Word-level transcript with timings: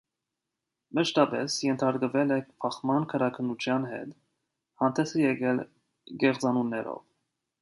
Մշտապես 0.99 1.57
ենթարկվել 1.67 2.33
է 2.37 2.39
բախման 2.65 3.05
գրաքննության 3.13 3.87
հետ, 3.93 4.19
հանդես 4.85 5.15
է 5.21 5.23
եկել 5.29 5.65
կեղծանուններով։ 6.25 7.03